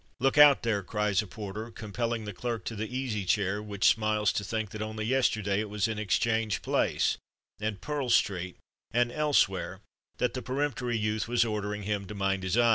[0.19, 4.43] "Look out, there!" cries a porter compelling clerk to the Easy Chair, which smiles to
[4.43, 7.19] think that only yesterday it was in Exchange Place,
[7.59, 8.57] and Pearl Street,
[8.89, 9.79] and elsewhere
[10.17, 12.69] that the peremptory youth was ordering him to mind his eye.